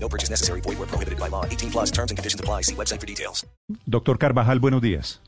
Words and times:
No 0.00 0.08
purchase 0.08 0.30
necessary. 0.30 0.60
Void 0.62 0.78
where 0.78 0.86
prohibited 0.88 1.18
by 1.18 1.28
law. 1.28 1.44
18 1.44 1.70
plus 1.70 1.90
terms 1.90 2.10
and 2.10 2.18
conditions 2.18 2.40
apply. 2.40 2.62
See 2.62 2.74
website 2.74 3.00
for 3.00 3.06
details. 3.06 3.46
Doctor 3.86 4.18
Carvajal, 4.18 4.60
buenos 4.60 4.80
días. 4.82 5.20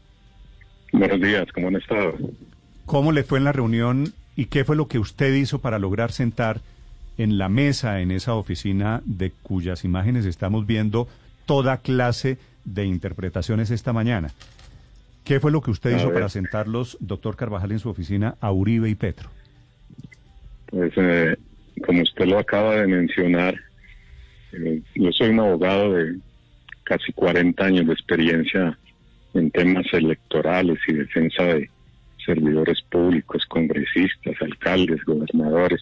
Buenos 0.92 1.20
días, 1.20 1.46
¿cómo 1.54 1.68
han 1.68 1.76
estado? 1.76 2.14
¿Cómo 2.86 3.12
le 3.12 3.22
fue 3.22 3.38
en 3.38 3.44
la 3.44 3.52
reunión 3.52 4.12
y 4.34 4.46
qué 4.46 4.64
fue 4.64 4.74
lo 4.74 4.88
que 4.88 4.98
usted 4.98 5.32
hizo 5.34 5.60
para 5.60 5.78
lograr 5.78 6.10
sentar 6.10 6.60
en 7.16 7.38
la 7.38 7.48
mesa, 7.48 8.00
en 8.00 8.10
esa 8.10 8.34
oficina 8.34 9.00
de 9.04 9.30
cuyas 9.30 9.84
imágenes 9.84 10.24
estamos 10.24 10.66
viendo 10.66 11.06
toda 11.46 11.76
clase 11.78 12.38
de 12.64 12.86
interpretaciones 12.86 13.70
esta 13.70 13.92
mañana? 13.92 14.32
¿Qué 15.22 15.38
fue 15.38 15.52
lo 15.52 15.60
que 15.60 15.70
usted 15.70 15.92
A 15.92 15.96
hizo 15.98 16.06
ver. 16.06 16.14
para 16.14 16.28
sentarlos, 16.28 16.96
doctor 17.00 17.36
Carvajal, 17.36 17.70
en 17.70 17.78
su 17.78 17.88
oficina 17.88 18.34
a 18.40 18.50
Uribe 18.50 18.88
y 18.88 18.96
Petro? 18.96 19.30
Pues, 20.66 20.92
eh, 20.96 21.36
como 21.86 22.02
usted 22.02 22.24
lo 22.26 22.38
acaba 22.38 22.74
de 22.76 22.86
mencionar, 22.88 23.54
eh, 24.52 24.82
yo 24.94 25.12
soy 25.12 25.30
un 25.30 25.40
abogado 25.40 25.94
de 25.94 26.18
casi 26.84 27.12
40 27.12 27.64
años 27.64 27.86
de 27.86 27.92
experiencia 27.92 28.78
en 29.34 29.50
temas 29.50 29.86
electorales 29.92 30.78
y 30.88 30.92
defensa 30.94 31.44
de 31.44 31.70
servidores 32.24 32.82
públicos, 32.82 33.46
congresistas, 33.46 34.34
alcaldes, 34.40 35.04
gobernadores 35.04 35.80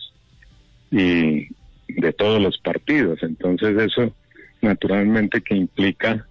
y 0.91 1.49
de 1.89 2.13
todos 2.13 2.41
los 2.41 2.59
partidos. 2.59 3.23
Entonces 3.23 3.77
eso 3.79 4.13
naturalmente 4.61 5.41
que 5.41 5.55
implica 5.55 6.27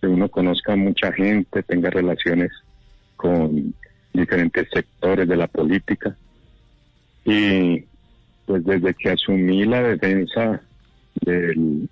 que 0.00 0.06
uno 0.06 0.28
conozca 0.28 0.72
a 0.72 0.76
mucha 0.76 1.12
gente, 1.12 1.62
tenga 1.62 1.90
relaciones 1.90 2.50
con 3.16 3.74
diferentes 4.12 4.68
sectores 4.72 5.28
de 5.28 5.36
la 5.36 5.46
política. 5.46 6.16
Y 7.24 7.84
pues 8.46 8.64
desde 8.64 8.94
que 8.94 9.10
asumí 9.10 9.64
la 9.64 9.82
defensa 9.82 10.60
del 11.20 11.88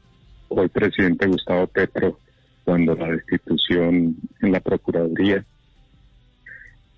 hoy 0.48 0.68
presidente 0.68 1.26
Gustavo 1.26 1.66
Petro 1.66 2.18
cuando 2.64 2.94
la 2.94 3.08
destitución 3.10 4.16
en 4.40 4.52
la 4.52 4.60
Procuraduría, 4.60 5.44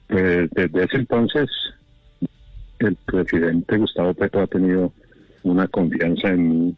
pues 0.08 0.50
desde 0.50 0.84
ese 0.84 0.96
entonces 0.96 1.48
el 2.78 2.96
presidente 2.96 3.78
Gustavo 3.78 4.12
Petro 4.14 4.42
ha 4.42 4.46
tenido 4.46 4.92
una 5.42 5.66
confianza 5.68 6.28
en 6.28 6.48
mí 6.48 6.76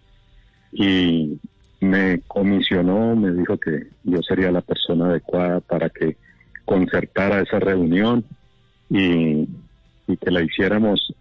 y 0.73 1.39
me 1.81 2.21
comisionó, 2.27 3.15
me 3.17 3.33
dijo 3.33 3.59
que 3.59 3.89
yo 4.05 4.23
sería 4.23 4.51
la 4.51 4.61
persona 4.61 5.07
adecuada 5.07 5.61
para 5.61 5.89
que 5.91 6.17
concertara 6.65 7.41
esa 7.41 7.59
reunión 7.59 8.25
y, 8.89 9.49
y 10.07 10.17
que 10.17 10.31
la 10.31 10.43
hiciéramos 10.43 11.15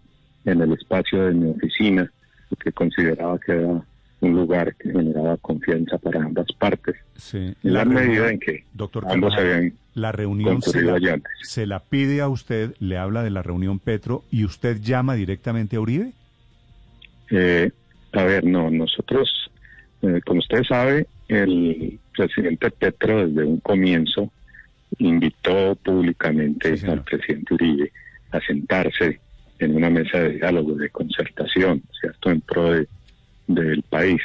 en 0.45 0.61
el 0.61 0.73
espacio 0.73 1.25
de 1.25 1.33
mi 1.33 1.51
oficina, 1.51 2.11
porque 2.49 2.71
consideraba 2.71 3.39
que 3.39 3.51
era 3.53 3.83
un 4.23 4.33
lugar 4.35 4.75
que 4.75 4.91
generaba 4.91 5.37
confianza 5.37 5.97
para 5.97 6.23
ambas 6.23 6.47
partes. 6.57 6.95
Sí. 7.15 7.37
En 7.37 7.73
la 7.73 7.83
reunión- 7.83 8.07
medida 8.07 8.29
en 8.31 8.39
que 8.39 8.63
doctor 8.73 9.05
ambos 9.09 9.33
Carvajal, 9.35 9.55
habían 9.57 9.73
la 9.95 10.11
reunión 10.11 10.61
se 10.61 10.81
la, 10.81 10.93
antes. 10.95 11.31
se 11.43 11.67
la 11.67 11.79
pide 11.79 12.21
a 12.21 12.27
usted, 12.27 12.73
le 12.79 12.97
habla 12.97 13.21
de 13.23 13.29
la 13.29 13.43
reunión 13.43 13.79
Petro 13.79 14.23
y 14.31 14.43
usted 14.45 14.79
llama 14.81 15.13
directamente 15.15 15.75
a 15.75 15.81
Uribe. 15.81 16.13
Eh, 17.31 17.71
a 18.13 18.23
ver, 18.23 18.43
no, 18.45 18.69
nosotros, 18.69 19.51
eh, 20.01 20.19
como 20.25 20.39
usted 20.39 20.63
sabe, 20.63 21.07
el 21.27 21.99
presidente 22.15 22.69
Petro 22.71 23.27
desde 23.27 23.43
un 23.43 23.59
comienzo 23.59 24.31
invitó 24.99 25.75
públicamente 25.83 26.77
Sí, 26.77 26.85
al 26.87 27.03
presidente 27.03 27.53
Uribe 27.55 27.91
a 28.31 28.39
sentarse 28.41 29.19
en 29.59 29.75
una 29.75 29.89
mesa 29.89 30.19
de 30.19 30.33
diálogo, 30.33 30.75
de 30.75 30.89
concertación, 30.89 31.81
¿cierto?, 31.99 32.29
en 32.31 32.41
pro 32.41 32.71
de- 32.73 32.87
del 33.47 33.83
país. 33.83 34.21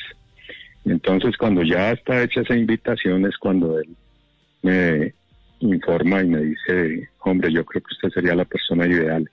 Entonces, 0.85 1.37
cuando 1.37 1.63
ya 1.63 1.93
está 1.93 2.23
hecha 2.23 2.41
esa 2.41 2.57
invitación 2.57 3.27
es 3.27 3.37
cuando 3.37 3.79
él 3.79 3.97
me 4.63 5.15
informa 5.61 6.23
y 6.23 6.29
me 6.29 6.41
dice, 6.41 7.09
hombre, 7.21 7.53
yo 7.53 7.65
creo 7.65 7.83
que 7.83 7.95
usted 7.95 8.11
sería 8.11 8.35
la 8.35 8.45
persona 8.45 8.87
ideal 8.87 9.29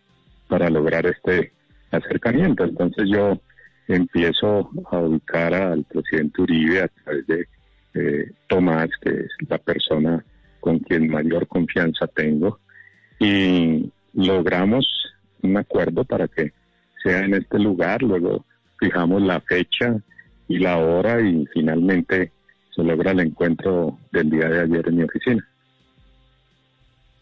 para 0.47 0.69
lograr 0.69 1.05
este 1.05 1.51
acercamiento. 1.91 2.63
Entonces 2.63 3.09
yo 3.09 3.39
empiezo 3.87 4.69
a 4.91 4.99
ubicar 4.99 5.53
al 5.53 5.83
presidente 5.83 6.41
Uribe 6.41 6.81
a 6.81 6.87
través 6.87 7.27
de 7.27 7.47
eh, 7.93 8.31
Tomás, 8.47 8.89
que 9.01 9.09
es 9.09 9.29
la 9.47 9.57
persona 9.57 10.23
con 10.59 10.79
quien 10.79 11.07
mayor 11.07 11.47
confianza 11.47 12.07
tengo, 12.07 12.59
y 13.19 13.91
logramos 14.13 14.85
un 15.43 15.57
acuerdo 15.57 16.03
para 16.03 16.27
que 16.27 16.51
sea 17.03 17.19
en 17.19 17.35
este 17.35 17.59
lugar, 17.59 18.01
luego 18.01 18.45
fijamos 18.79 19.21
la 19.21 19.39
fecha 19.41 19.95
y 20.47 20.59
la 20.59 20.77
hora 20.77 21.21
y 21.21 21.45
finalmente 21.53 22.31
se 22.75 22.83
logra 22.83 23.11
el 23.11 23.21
encuentro 23.21 23.97
del 24.11 24.29
día 24.29 24.47
de 24.49 24.61
ayer 24.61 24.87
en 24.87 24.95
mi 24.97 25.03
oficina. 25.03 25.47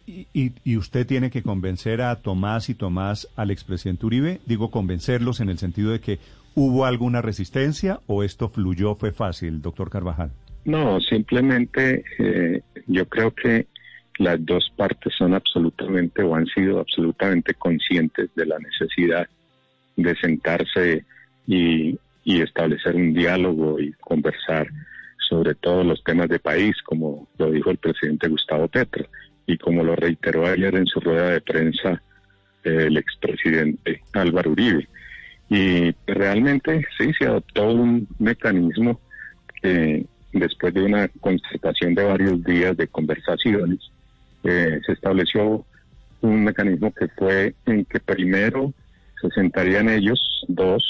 Y, 0.06 0.28
y- 0.34 0.52
y 0.66 0.78
usted 0.78 1.08
tiene 1.08 1.30
que 1.30 1.44
convencer 1.44 2.02
a 2.02 2.16
Tomás 2.18 2.70
y 2.70 2.76
Tomás 2.76 3.30
al 3.38 3.52
expresidente 3.52 4.06
Uribe, 4.06 4.42
digo 4.46 4.70
convencerlos 4.70 5.40
en 5.40 5.50
el 5.50 5.58
sentido 5.58 5.92
de 5.92 6.02
que 6.02 6.20
hubo 6.56 6.86
alguna 6.86 7.22
resistencia 7.22 8.02
o 8.08 8.24
esto 8.24 8.50
fluyó, 8.50 8.96
fue 8.96 9.12
fácil, 9.14 9.62
doctor 9.62 9.90
Carvajal. 9.90 10.32
No, 10.66 11.00
simplemente 11.00 12.04
eh, 12.20 12.62
yo 12.88 13.08
creo 13.08 13.32
que 13.32 13.68
las 14.20 14.46
dos 14.46 14.72
partes 14.76 15.14
son 15.18 15.34
absolutamente 15.34 16.22
o 16.22 16.36
han 16.36 16.46
sido 16.48 16.80
absolutamente 16.80 17.54
conscientes 17.54 18.30
de 18.36 18.46
la 18.46 18.60
necesidad 18.60 19.28
de 19.96 20.16
sentarse 20.18 21.06
y, 21.48 21.98
establecer 22.26 22.96
un 22.96 23.14
diálogo 23.14 23.80
y 23.80 23.92
conversar 23.94 24.68
sobre 25.30 25.56
todos 25.56 25.86
los 25.86 26.04
temas 26.04 26.30
de 26.30 26.40
país, 26.40 26.76
como 26.84 27.28
lo 27.38 27.52
dijo 27.52 27.72
el 27.72 27.78
presidente 27.78 28.28
Gustavo 28.28 28.68
Petro 28.68 29.06
y 29.46 29.58
como 29.58 29.84
lo 29.84 29.96
reiteró 29.96 30.46
ayer 30.46 30.76
en 30.76 30.86
su 30.86 31.00
rueda 31.00 31.30
de 31.30 31.42
prensa 31.42 32.02
eh, 32.64 32.86
el 32.88 32.98
expresidente 32.98 34.02
Álvaro 34.14 34.52
Uribe. 34.52 34.88
Y 35.50 35.94
realmente 36.08 36.86
sí, 36.98 37.12
se 37.18 37.26
adoptó 37.26 37.72
un 37.72 38.08
mecanismo 38.20 39.00
que 39.62 40.06
después 40.34 40.74
de 40.74 40.84
una 40.84 41.08
concertación 41.08 41.96
de 41.96 42.04
varios 42.04 42.44
días 42.44 42.76
de 42.76 42.88
conversaciones, 42.88 43.80
eh, 44.44 44.80
se 44.86 44.94
estableció 44.94 45.66
un 46.22 46.44
mecanismo 46.44 46.92
que 46.94 47.08
fue 47.10 47.54
en 47.66 47.86
que 47.86 48.00
primero 48.00 48.74
se 49.22 49.30
sentarían 49.30 49.90
ellos 49.90 50.44
dos 50.48 50.84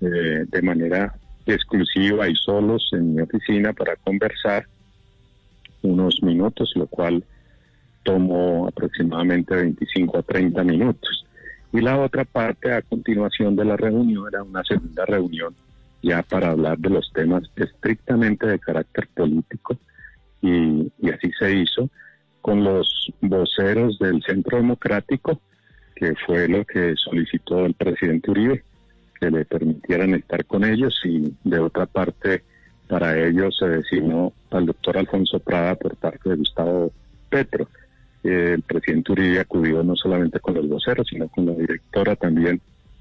eh, 0.00 0.44
de 0.46 0.62
manera 0.62 1.14
exclusiva 1.46 2.28
y 2.28 2.34
solos 2.34 2.88
en 2.92 3.14
mi 3.14 3.22
oficina 3.22 3.72
para 3.72 3.96
conversar 3.96 4.66
unos 5.82 6.22
minutos, 6.22 6.72
lo 6.74 6.86
cual 6.86 7.24
tomó 8.02 8.66
aproximadamente 8.68 9.54
25 9.54 10.18
a 10.18 10.22
30 10.22 10.64
minutos. 10.64 11.24
Y 11.72 11.80
la 11.80 11.98
otra 12.00 12.24
parte 12.24 12.72
a 12.72 12.82
continuación 12.82 13.56
de 13.56 13.64
la 13.64 13.76
reunión 13.76 14.26
era 14.28 14.42
una 14.42 14.64
segunda 14.64 15.04
reunión 15.04 15.54
ya 16.02 16.22
para 16.22 16.50
hablar 16.50 16.78
de 16.78 16.90
los 16.90 17.12
temas 17.12 17.42
estrictamente 17.56 18.46
de 18.46 18.58
carácter 18.58 19.08
político 19.14 19.76
y, 20.40 20.92
y 21.00 21.10
así 21.10 21.30
se 21.38 21.52
hizo 21.54 21.90
con 22.40 22.62
los 22.62 23.12
voceros 23.20 23.98
del 23.98 24.22
Centro 24.22 24.58
Democrático, 24.58 25.40
que 25.96 26.14
fue 26.24 26.46
lo 26.46 26.64
que 26.64 26.94
solicitó 26.96 27.66
el 27.66 27.74
presidente 27.74 28.30
Uribe, 28.30 28.62
que 29.20 29.30
le 29.30 29.44
permitieran 29.44 30.14
estar 30.14 30.44
con 30.44 30.64
ellos 30.64 31.00
y 31.04 31.32
de 31.44 31.58
otra 31.58 31.86
parte 31.86 32.42
para 32.88 33.18
ellos 33.18 33.56
se 33.58 33.68
designó 33.68 34.32
al 34.50 34.66
doctor 34.66 34.96
Alfonso 34.98 35.40
Prada 35.40 35.74
por 35.74 35.96
parte 35.96 36.30
de 36.30 36.36
Gustavo 36.36 36.92
Petro. 37.28 37.68
Eh, 38.22 38.52
el 38.54 38.62
presidente 38.62 39.12
Uribe 39.12 39.40
acudió 39.40 39.82
no 39.82 39.96
solamente 39.96 40.40
con 40.40 40.54
los 40.54 40.68
voceros, 40.68 41.06
sino 41.08 41.28
con 41.28 41.46
la 41.46 41.52
directora 41.52 42.16
también 42.16 42.60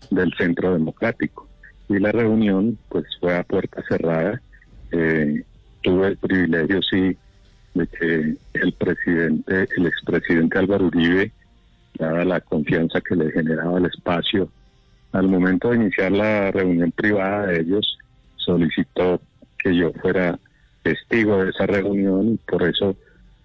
del 0.10 0.34
Centro 0.38 0.74
Democrático. 0.74 1.48
Y 1.88 2.00
la 2.00 2.12
reunión 2.12 2.78
pues 2.90 3.06
fue 3.20 3.36
a 3.36 3.44
puerta 3.44 3.84
cerrada. 3.88 4.42
Eh, 4.92 5.44
tuve 5.82 6.08
el 6.08 6.18
privilegio, 6.18 6.82
sí, 6.82 7.16
de 7.76 7.88
que 7.88 8.38
el 8.54 8.74
presidente, 8.74 9.68
el 9.78 9.86
expresidente 9.86 10.58
Álvaro 10.58 10.88
Uribe, 10.88 11.32
dada 11.98 12.26
la 12.26 12.42
confianza 12.42 13.02
que 13.02 13.16
le 13.16 13.32
generaba 13.32 13.78
el 13.78 13.86
espacio, 13.86 14.50
al 15.16 15.30
momento 15.30 15.70
de 15.70 15.78
iniciar 15.78 16.12
la 16.12 16.52
reunión 16.52 16.92
privada 16.92 17.48
de 17.48 17.62
ellos, 17.62 17.98
solicitó 18.36 19.22
que 19.58 19.76
yo 19.76 19.92
fuera 20.02 20.38
testigo 20.84 21.44
de 21.44 21.52
esa 21.52 21.66
reunión 21.66 22.34
y 22.34 22.38
por 22.38 22.64
eso 22.64 22.96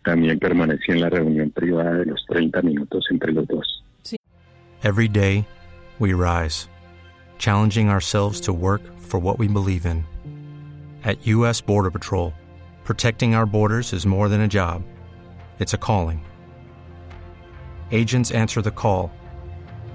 también 0.05 0.39
permanecí 0.39 0.91
en 0.91 1.01
la 1.01 1.09
reunión 1.09 1.51
privada 1.51 1.95
de 1.99 2.07
los 2.07 2.25
30 2.29 2.63
minutos 2.63 3.07
entre 3.11 3.33
los 3.33 3.47
dos. 3.47 3.83
Every 4.83 5.09
day, 5.09 5.47
we 5.99 6.15
rise, 6.15 6.69
challenging 7.39 7.89
ourselves 7.89 8.41
to 8.43 8.53
work 8.53 8.83
for 8.99 9.21
what 9.21 9.39
we 9.39 9.47
believe 9.47 9.87
in. 9.87 10.05
At 11.05 11.27
U.S. 11.27 11.61
Border 11.61 11.91
Patrol, 11.91 12.33
protecting 12.85 13.35
our 13.35 13.47
borders 13.47 13.93
is 13.93 14.07
more 14.07 14.29
than 14.29 14.41
a 14.41 14.49
job, 14.49 14.83
it's 15.59 15.75
a 15.75 15.79
calling. 15.79 16.23
Agents 17.93 18.31
answer 18.31 18.63
the 18.63 18.71
call, 18.71 19.11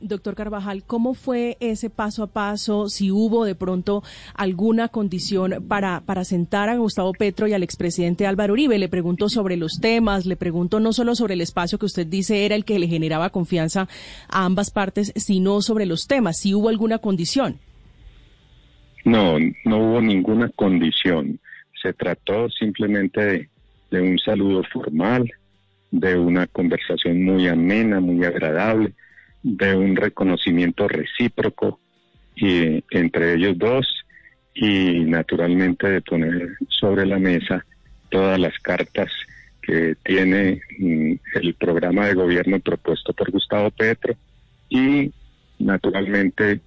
Doctor 0.00 0.34
Carvajal, 0.34 0.84
¿cómo 0.84 1.14
fue 1.14 1.56
ese 1.60 1.90
paso 1.90 2.22
a 2.22 2.26
paso? 2.28 2.88
Si 2.88 3.10
hubo 3.10 3.44
de 3.44 3.54
pronto 3.54 4.02
alguna 4.34 4.88
condición 4.88 5.64
para, 5.68 6.00
para 6.00 6.24
sentar 6.24 6.68
a 6.68 6.76
Gustavo 6.76 7.12
Petro 7.12 7.46
y 7.46 7.52
al 7.52 7.62
expresidente 7.62 8.26
Álvaro 8.26 8.52
Uribe. 8.52 8.78
Le 8.78 8.88
pregunto 8.88 9.28
sobre 9.28 9.56
los 9.56 9.80
temas, 9.80 10.26
le 10.26 10.36
pregunto 10.36 10.80
no 10.80 10.92
solo 10.92 11.14
sobre 11.14 11.34
el 11.34 11.40
espacio 11.40 11.78
que 11.78 11.86
usted 11.86 12.06
dice 12.06 12.44
era 12.44 12.54
el 12.54 12.64
que 12.64 12.78
le 12.78 12.88
generaba 12.88 13.30
confianza 13.30 13.88
a 14.28 14.44
ambas 14.44 14.70
partes, 14.70 15.12
sino 15.16 15.60
sobre 15.62 15.86
los 15.86 16.06
temas. 16.06 16.38
Si 16.38 16.54
hubo 16.54 16.68
alguna 16.68 16.98
condición. 16.98 17.58
No, 19.04 19.38
no 19.64 19.78
hubo 19.78 20.00
ninguna 20.00 20.48
condición. 20.50 21.40
Se 21.82 21.92
trató 21.92 22.48
simplemente 22.50 23.24
de, 23.24 23.48
de 23.90 24.00
un 24.00 24.18
saludo 24.18 24.62
formal, 24.72 25.30
de 25.90 26.18
una 26.18 26.46
conversación 26.46 27.24
muy 27.24 27.48
amena, 27.48 28.00
muy 28.00 28.24
agradable 28.24 28.94
de 29.42 29.74
un 29.74 29.96
reconocimiento 29.96 30.88
recíproco 30.88 31.80
entre 32.40 33.34
ellos 33.34 33.58
dos 33.58 34.04
y 34.54 35.00
naturalmente 35.00 35.88
de 35.88 36.00
poner 36.00 36.56
sobre 36.68 37.06
la 37.06 37.18
mesa 37.18 37.64
todas 38.10 38.38
las 38.38 38.56
cartas 38.58 39.10
que 39.62 39.96
tiene 40.02 40.60
mm, 40.78 41.12
el 41.34 41.54
programa 41.54 42.06
de 42.06 42.14
gobierno 42.14 42.58
propuesto 42.60 43.12
por 43.12 43.30
Gustavo 43.30 43.70
Petro 43.70 44.14
y 44.68 45.12
naturalmente 45.58 46.60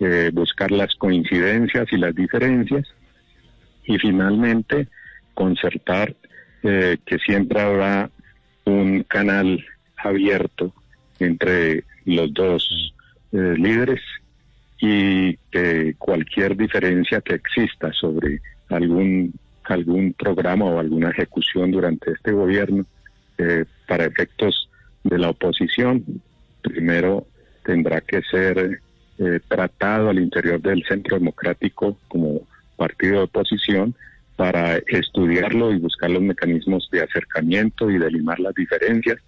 eh, 0.00 0.30
buscar 0.32 0.70
las 0.70 0.94
coincidencias 0.94 1.86
y 1.92 1.96
las 1.96 2.14
diferencias 2.14 2.86
y 3.84 3.98
finalmente 3.98 4.88
concertar 5.34 6.14
eh, 6.62 6.98
que 7.06 7.18
siempre 7.18 7.60
habrá 7.60 8.10
un 8.64 9.02
canal 9.04 9.64
abierto 9.96 10.74
entre 11.18 11.84
los 12.04 12.32
dos 12.32 12.94
eh, 13.32 13.54
líderes 13.56 14.00
y 14.80 15.36
que 15.50 15.94
cualquier 15.98 16.56
diferencia 16.56 17.20
que 17.20 17.34
exista 17.34 17.92
sobre 17.92 18.40
algún 18.68 19.34
algún 19.64 20.14
programa 20.14 20.64
o 20.64 20.78
alguna 20.78 21.10
ejecución 21.10 21.70
durante 21.70 22.12
este 22.12 22.32
gobierno 22.32 22.86
eh, 23.36 23.66
para 23.86 24.06
efectos 24.06 24.70
de 25.04 25.18
la 25.18 25.30
oposición 25.30 26.04
primero 26.62 27.26
tendrá 27.64 28.00
que 28.00 28.22
ser 28.22 28.80
eh, 29.18 29.40
tratado 29.46 30.08
al 30.08 30.18
interior 30.20 30.60
del 30.62 30.82
centro 30.84 31.18
democrático 31.18 31.98
como 32.08 32.46
partido 32.76 33.16
de 33.16 33.22
oposición 33.24 33.94
para 34.36 34.76
estudiarlo 34.86 35.72
y 35.72 35.78
buscar 35.80 36.10
los 36.10 36.22
mecanismos 36.22 36.88
de 36.92 37.02
acercamiento 37.02 37.90
y 37.90 37.98
de 37.98 38.10
limar 38.10 38.38
las 38.38 38.54
diferencias 38.54 39.18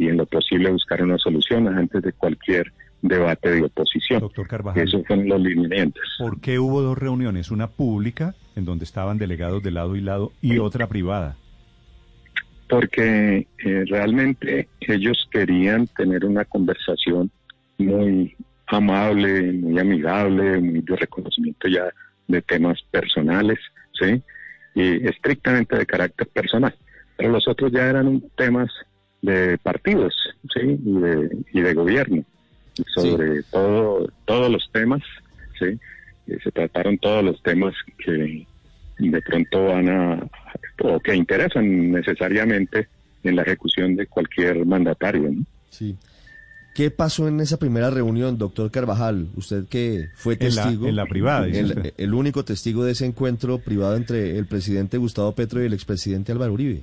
y 0.00 0.08
en 0.08 0.16
lo 0.16 0.24
posible 0.24 0.70
buscar 0.70 1.02
una 1.02 1.18
solución 1.18 1.68
antes 1.68 2.02
de 2.02 2.14
cualquier 2.14 2.72
debate 3.02 3.50
de 3.50 3.64
oposición. 3.64 4.20
Doctor 4.20 4.48
Carvajal. 4.48 4.82
Esos 4.82 5.02
son 5.06 5.28
los 5.28 5.38
lineamientos. 5.38 6.02
¿Por 6.18 6.40
qué 6.40 6.58
hubo 6.58 6.80
dos 6.80 6.96
reuniones? 6.96 7.50
Una 7.50 7.68
pública, 7.68 8.34
en 8.56 8.64
donde 8.64 8.84
estaban 8.86 9.18
delegados 9.18 9.62
de 9.62 9.72
lado 9.72 9.96
y 9.96 10.00
lado, 10.00 10.32
y 10.40 10.56
otra 10.56 10.88
privada. 10.88 11.36
Porque 12.70 13.46
eh, 13.62 13.84
realmente 13.90 14.68
ellos 14.80 15.28
querían 15.30 15.86
tener 15.88 16.24
una 16.24 16.46
conversación 16.46 17.30
muy 17.76 18.34
amable, 18.68 19.52
muy 19.52 19.78
amigable, 19.78 20.60
muy 20.60 20.80
de 20.80 20.96
reconocimiento 20.96 21.68
ya 21.68 21.92
de 22.26 22.40
temas 22.40 22.78
personales, 22.90 23.58
¿sí? 24.00 24.22
Y 24.74 25.06
estrictamente 25.06 25.76
de 25.76 25.84
carácter 25.84 26.26
personal. 26.28 26.74
Pero 27.18 27.32
los 27.32 27.46
otros 27.46 27.70
ya 27.70 27.86
eran 27.86 28.22
temas 28.34 28.70
de 29.22 29.58
partidos 29.58 30.14
¿sí? 30.54 30.78
y, 30.84 31.00
de, 31.00 31.36
y 31.52 31.60
de 31.60 31.74
gobierno 31.74 32.24
sobre 32.94 33.42
todo 33.44 34.08
todos 34.24 34.50
los 34.50 34.70
temas 34.72 35.02
¿sí? 35.58 35.78
se 36.42 36.50
trataron 36.52 36.96
todos 36.98 37.24
los 37.24 37.42
temas 37.42 37.74
que 37.98 38.46
de 38.98 39.22
pronto 39.22 39.66
van 39.66 39.88
a 39.88 40.26
o 40.82 41.00
que 41.00 41.14
interesan 41.14 41.90
necesariamente 41.90 42.88
en 43.22 43.36
la 43.36 43.42
ejecución 43.42 43.96
de 43.96 44.06
cualquier 44.06 44.64
mandatario 44.64 45.30
¿no? 45.30 45.44
sí 45.68 45.96
¿Qué 46.72 46.90
pasó 46.90 47.26
en 47.26 47.40
esa 47.40 47.58
primera 47.58 47.90
reunión, 47.90 48.38
doctor 48.38 48.70
Carvajal? 48.70 49.28
Usted 49.34 49.66
que 49.66 50.08
fue 50.14 50.36
testigo. 50.36 50.68
En 50.68 50.80
la, 50.82 50.88
en 50.88 50.96
la 50.96 51.06
privada, 51.06 51.46
el, 51.46 51.92
el, 51.96 52.14
único 52.14 52.44
testigo 52.44 52.84
de 52.84 52.92
ese 52.92 53.06
encuentro 53.06 53.58
privado 53.58 53.96
entre 53.96 54.38
el 54.38 54.46
presidente 54.46 54.96
Gustavo 54.96 55.34
Petro 55.34 55.60
y 55.60 55.66
el 55.66 55.72
expresidente 55.72 56.30
Álvaro 56.30 56.52
Uribe. 56.52 56.82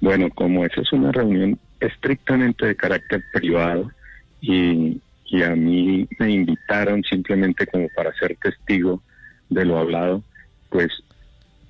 Bueno, 0.00 0.28
como 0.30 0.64
esa 0.64 0.80
es 0.80 0.92
una 0.92 1.10
reunión 1.12 1.58
estrictamente 1.80 2.66
de 2.66 2.76
carácter 2.76 3.22
privado 3.32 3.90
y, 4.40 5.00
y 5.26 5.42
a 5.42 5.54
mí 5.54 6.06
me 6.18 6.30
invitaron 6.30 7.02
simplemente 7.02 7.66
como 7.66 7.88
para 7.96 8.12
ser 8.14 8.36
testigo 8.40 9.02
de 9.48 9.64
lo 9.64 9.78
hablado, 9.78 10.22
pues 10.70 10.88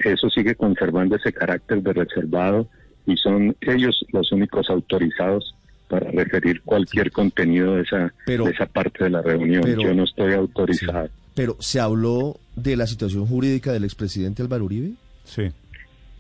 eso 0.00 0.28
sigue 0.30 0.54
conservando 0.54 1.16
ese 1.16 1.32
carácter 1.32 1.82
de 1.82 1.92
reservado 1.92 2.69
y 3.06 3.16
son 3.16 3.56
ellos 3.62 4.04
los 4.12 4.30
únicos 4.32 4.69
autorizados 4.70 5.54
para 5.88 6.10
referir 6.10 6.60
cualquier 6.62 7.10
contenido 7.10 7.76
de 7.76 7.82
esa, 7.82 8.12
Pero- 8.26 8.44
de 8.44 8.50
esa 8.50 8.66
parte 8.66 9.04
de 9.04 9.10
la 9.10 9.22
reunión. 9.22 9.62
pero- 9.64 9.80
Yo 9.80 9.94
no 9.94 10.04
estoy 10.04 10.34
autorizado. 10.34 11.08
Pero, 11.34 11.56
¿se 11.60 11.78
habló 11.80 12.38
de 12.56 12.76
la 12.76 12.86
situación 12.86 13.25
jurídica 13.26 13.72
del 13.72 13.84
expresidente 13.84 14.42
Álvaro 14.42 14.64
Uribe? 14.64 14.90
Sí. 15.25 15.48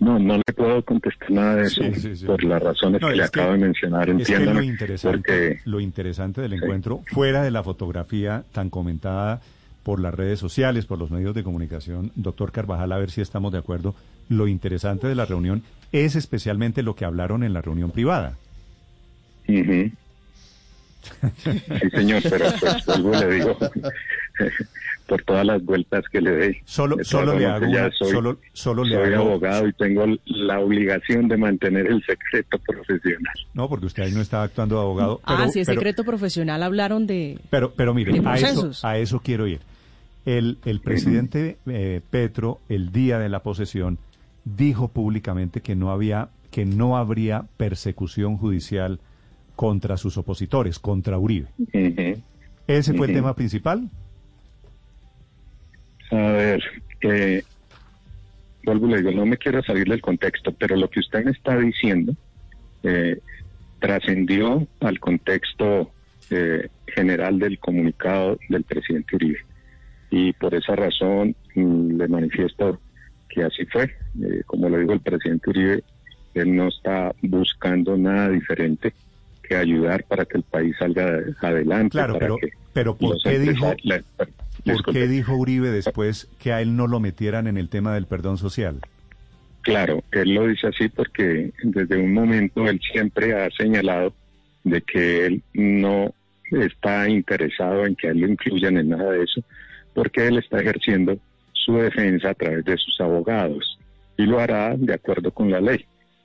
No, 0.00 0.18
no 0.18 0.36
le 0.36 0.54
puedo 0.54 0.84
contestar 0.84 1.30
nada 1.30 1.56
de 1.56 1.62
eso 1.64 1.82
Sí, 1.82 1.94
sí, 2.00 2.16
sí. 2.16 2.26
por 2.26 2.42
las 2.44 2.62
razones 2.62 3.00
No, 3.00 3.08
que 3.08 3.16
le 3.16 3.24
acabo 3.24 3.52
de 3.52 3.58
mencionar. 3.58 4.08
Es 4.08 4.16
que 4.16 4.32
Entiéndame, 4.34 4.60
lo 4.60 4.62
interesante, 4.64 5.16
porque 5.18 5.60
lo 5.64 5.80
interesante 5.80 6.40
del 6.40 6.52
encuentro, 6.52 7.02
fuera 7.12 7.42
de 7.42 7.50
la 7.50 7.62
fotografía 7.64 8.44
tan 8.52 8.70
comentada 8.70 9.40
por 9.82 9.98
las 10.00 10.14
redes 10.14 10.38
sociales, 10.38 10.86
por 10.86 10.98
los 10.98 11.10
medios 11.10 11.34
de 11.34 11.42
comunicación, 11.42 12.12
doctor 12.14 12.52
Carvajal, 12.52 12.92
a 12.92 12.98
ver 12.98 13.10
si 13.10 13.20
estamos 13.22 13.50
de 13.52 13.58
acuerdo, 13.58 13.94
lo 14.28 14.46
interesante 14.46 15.06
de 15.08 15.14
la 15.14 15.24
reunión 15.24 15.62
es 15.92 16.14
especialmente 16.14 16.82
lo 16.82 16.94
que 16.94 17.04
hablaron 17.04 17.42
en 17.42 17.52
la 17.54 17.62
reunión 17.62 17.90
privada. 17.90 18.34
Ujú. 19.48 19.90
Sí, 21.42 21.90
señor, 21.90 22.22
pero 22.28 22.46
pues 22.60 22.84
y 22.98 23.02
le 23.02 23.34
digo, 23.34 23.56
por 25.06 25.22
todas 25.22 25.44
las 25.46 25.64
vueltas 25.64 26.04
que 26.12 26.20
le 26.20 26.30
dé. 26.32 26.62
Solo, 26.66 26.96
todas 26.96 27.08
solo 27.08 27.38
le 27.38 27.46
hago 27.46 27.66
ya 27.72 27.84
una- 27.86 27.90
soy, 27.92 28.10
solo, 28.10 28.38
solo 28.52 28.84
le 28.84 28.94
soy 28.96 29.14
hago- 29.14 29.22
abogado 29.30 29.68
y 29.68 29.72
tengo 29.72 30.04
la 30.26 30.60
obligación 30.60 31.28
de 31.28 31.36
mantener 31.38 31.86
el 31.86 32.02
secreto 32.04 32.58
profesional. 32.58 33.34
No, 33.54 33.68
porque 33.68 33.86
usted 33.86 34.02
ahí 34.02 34.12
no 34.12 34.20
estaba 34.20 34.42
actuando 34.44 34.74
de 34.76 34.82
abogado. 34.82 35.20
ah, 35.24 35.36
pero- 35.38 35.50
sí, 35.50 35.60
es 35.60 35.66
pero- 35.66 35.80
secreto 35.80 36.04
profesional. 36.04 36.62
Hablaron 36.62 37.06
de... 37.06 37.38
Pero, 37.50 37.72
pero 37.74 37.94
mire, 37.94 38.20
a 38.24 38.36
eso, 38.36 38.70
a 38.82 38.98
eso 38.98 39.20
quiero 39.20 39.46
ir. 39.46 39.60
El, 40.26 40.58
el 40.66 40.80
presidente 40.80 41.56
eh, 41.66 42.02
Petro, 42.10 42.60
el 42.68 42.92
día 42.92 43.18
de 43.18 43.30
la 43.30 43.40
posesión, 43.42 43.96
dijo 44.44 44.88
públicamente 44.88 45.62
que 45.62 45.74
no 45.74 45.90
había, 45.90 46.28
que 46.50 46.66
no 46.66 46.98
habría 46.98 47.44
persecución 47.56 48.36
judicial 48.36 48.98
contra 49.56 49.96
sus 49.96 50.18
opositores, 50.18 50.78
contra 50.78 51.18
Uribe. 51.18 51.48
¿Ese 52.66 52.92
fue 52.92 53.06
el 53.06 53.14
tema 53.14 53.34
principal? 53.34 53.88
A 56.10 56.32
ver, 56.32 56.62
eh, 57.02 57.42
vuelvo 58.64 58.86
y 58.86 58.90
le 58.90 58.96
digo, 58.98 59.10
no 59.12 59.26
me 59.26 59.36
quiero 59.36 59.62
salir 59.62 59.86
del 59.88 60.00
contexto, 60.00 60.52
pero 60.52 60.76
lo 60.76 60.88
que 60.88 61.00
usted 61.00 61.24
me 61.24 61.32
está 61.32 61.56
diciendo 61.58 62.14
eh, 62.82 63.18
trascendió 63.80 64.66
al 64.80 64.98
contexto 65.00 65.92
eh, 66.30 66.68
general 66.86 67.38
del 67.38 67.58
comunicado 67.58 68.38
del 68.48 68.64
presidente 68.64 69.16
Uribe. 69.16 69.38
Y 70.10 70.32
por 70.32 70.54
esa 70.54 70.74
razón 70.74 71.36
mm, 71.54 71.96
le 71.96 72.08
manifiesto 72.08 72.80
que 73.28 73.42
así 73.42 73.64
fue. 73.66 73.84
Eh, 73.84 74.42
como 74.46 74.68
le 74.68 74.78
digo, 74.78 74.92
el 74.94 75.00
presidente 75.00 75.50
Uribe, 75.50 75.84
él 76.34 76.56
no 76.56 76.68
está 76.68 77.14
buscando 77.22 77.96
nada 77.96 78.30
diferente 78.30 78.94
que 79.42 79.56
ayudar 79.56 80.04
para 80.04 80.24
que 80.24 80.38
el 80.38 80.44
país 80.44 80.74
salga 80.78 81.20
adelante. 81.40 81.90
Claro, 81.90 82.14
para 82.14 82.24
pero, 82.26 82.36
que 82.38 82.50
pero 82.72 82.96
¿por 82.96 83.20
qué 83.22 83.38
dijo, 83.38 83.74
la- 83.84 84.02
por 84.64 84.74
disculpe. 84.74 85.00
qué 85.00 85.08
dijo 85.08 85.34
Uribe 85.34 85.70
después 85.70 86.28
que 86.38 86.52
a 86.52 86.60
él 86.60 86.76
no 86.76 86.86
lo 86.86 87.00
metieran 87.00 87.46
en 87.46 87.56
el 87.56 87.68
tema 87.68 87.94
del 87.94 88.06
perdón 88.06 88.38
social? 88.38 88.80
Claro, 89.62 90.02
él 90.12 90.34
lo 90.34 90.46
dice 90.46 90.68
así 90.68 90.88
porque 90.88 91.52
desde 91.62 91.96
un 91.96 92.14
momento 92.14 92.66
él 92.66 92.80
siempre 92.92 93.34
ha 93.34 93.50
señalado 93.50 94.14
de 94.64 94.80
que 94.82 95.26
él 95.26 95.42
no 95.52 96.12
está 96.50 97.08
interesado 97.08 97.84
en 97.84 97.94
que 97.94 98.08
él 98.08 98.20
lo 98.20 98.28
incluyan 98.28 98.78
en 98.78 98.90
nada 98.90 99.12
de 99.12 99.24
eso, 99.24 99.42
porque 99.94 100.26
él 100.26 100.38
está 100.38 100.60
ejerciendo 100.60 101.18
su 101.52 101.74
defensa 101.74 102.30
a 102.30 102.34
través 102.34 102.64
de 102.64 102.76
sus 102.76 103.00
abogados 103.00 103.78
y 104.16 104.24
lo 104.24 104.40
hará 104.40 104.74
de 104.76 104.94
acuerdo 104.94 105.30
con 105.30 105.50
la 105.50 105.60
ley, 105.60 105.84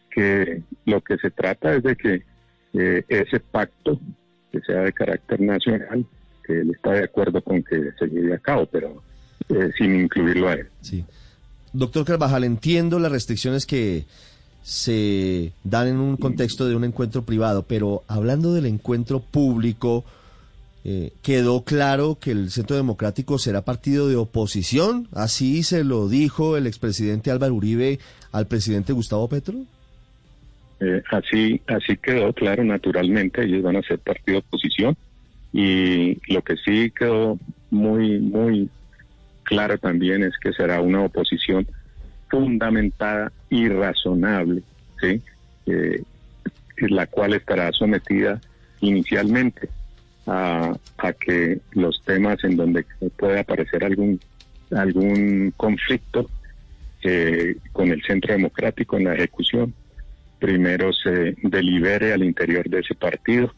que 0.10 0.62
lo 0.86 1.02
que 1.02 1.18
se 1.18 1.32
trata 1.32 1.76
es 1.76 1.84
de 1.84 1.96
que 1.96 2.22
eh, 2.74 3.04
ese 3.08 3.40
pacto, 3.40 4.00
que 4.52 4.62
sea 4.62 4.82
de 4.82 4.94
carácter 4.94 5.42
nacional, 5.42 6.06
que 6.46 6.62
él 6.62 6.72
está 6.72 6.92
de 6.92 7.06
acuerdo 7.06 7.42
con 7.42 7.64
que 7.64 7.92
se 7.98 8.08
lleve 8.08 8.36
a 8.36 8.40
cabo, 8.40 8.66
pero 8.66 9.02
eh, 9.50 9.72
sin 9.78 10.00
incluirlo 10.00 10.50
a 10.50 10.54
él. 10.54 10.68
Sí. 10.82 11.04
Doctor 11.74 12.06
Carvajal, 12.06 12.44
entiendo 12.44 13.00
las 13.00 13.12
restricciones 13.12 13.66
que 13.66 14.06
se 14.62 15.52
dan 15.64 15.88
en 15.88 15.98
un 15.98 16.18
contexto 16.18 16.68
de 16.68 16.76
un 16.76 16.84
encuentro 16.86 17.24
privado, 17.24 17.64
pero 17.64 18.04
hablando 18.08 18.54
del 18.54 18.66
encuentro 18.66 19.20
público, 19.20 20.06
eh, 20.86 21.12
quedó 21.22 21.64
claro 21.64 22.18
que 22.20 22.32
el 22.32 22.52
Centro 22.52 22.76
Democrático 22.76 23.38
será 23.38 23.64
partido 23.64 24.08
de 24.08 24.16
oposición. 24.16 25.08
Así 25.14 25.64
se 25.64 25.84
lo 25.84 26.08
dijo 26.08 26.58
el 26.58 26.68
expresidente 26.68 27.32
Álvaro 27.32 27.56
Uribe 27.56 28.00
al 28.32 28.48
presidente 28.48 28.94
Gustavo 28.94 29.28
Petro. 29.28 29.56
Eh, 30.80 31.02
así, 31.12 31.62
así 31.68 31.96
quedó 31.98 32.34
claro, 32.34 32.64
naturalmente, 32.64 33.44
ellos 33.44 33.64
van 33.64 33.78
a 33.78 33.82
ser 33.82 34.00
partido 34.00 34.40
de 34.40 34.46
oposición. 34.48 34.98
Y 35.54 36.20
lo 36.34 36.42
que 36.42 36.58
sí 36.58 36.92
quedó 36.92 37.38
muy, 37.70 38.20
muy 38.20 38.70
claro 39.44 39.78
también 39.78 40.24
es 40.24 40.34
que 40.42 40.52
será 40.54 40.82
una 40.82 41.02
oposición 41.02 41.68
fundamentada 42.30 43.32
y 43.50 43.70
razonable, 43.70 44.64
¿sí? 45.00 45.22
Eh, 45.68 46.02
la 46.78 47.06
cual 47.06 47.36
estará 47.36 47.72
sometida 47.72 48.42
inicialmente 48.82 49.70
a, 50.26 50.74
que 51.20 51.60
los 51.74 52.02
temas 52.04 52.44
en 52.44 52.56
donde 52.56 52.86
puede 53.18 53.40
aparecer 53.40 53.84
algún 53.84 54.20
algún 54.72 55.54
conflicto 55.56 56.30
eh, 57.04 57.58
con 57.74 57.90
el 57.90 58.02
centro 58.04 58.34
democrático 58.34 58.98
en 58.98 59.04
la 59.04 59.14
ejecución, 59.14 59.74
primero 60.40 60.92
se 60.94 61.36
delibere 61.44 62.14
al 62.14 62.24
interior 62.24 62.68
de 62.68 62.80
ese 62.80 62.96
partido 62.96 63.54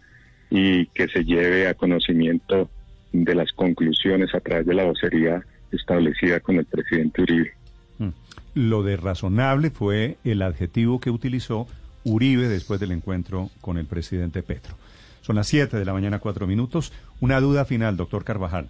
y 0.55 0.85
que 0.87 1.07
se 1.09 1.25
lleve 1.25 1.67
a 1.67 1.73
conocimiento 1.73 2.69
de 3.11 3.35
las 3.35 3.51
conclusiones 3.51 4.33
a 4.33 4.39
través 4.39 4.65
de 4.65 4.73
la 4.73 4.85
vocería 4.85 5.43
establecida 5.71 6.39
con 6.39 6.57
el 6.57 6.65
presidente 6.65 7.21
Uribe. 7.21 7.53
Mm. 7.97 8.09
Lo 8.53 8.81
de 8.83 8.95
razonable 8.95 9.69
fue 9.69 10.17
el 10.23 10.41
adjetivo 10.41 11.01
que 11.01 11.09
utilizó 11.09 11.67
Uribe 12.05 12.47
después 12.47 12.79
del 12.79 12.93
encuentro 12.93 13.49
con 13.59 13.77
el 13.77 13.85
presidente 13.85 14.43
Petro. 14.43 14.75
Son 15.21 15.35
las 15.35 15.47
7 15.47 15.77
de 15.77 15.85
la 15.85 15.91
mañana, 15.91 16.19
cuatro 16.19 16.47
minutos. 16.47 16.93
Una 17.19 17.41
duda 17.41 17.65
final, 17.65 17.97
doctor 17.97 18.23
Carvajal. 18.23 18.69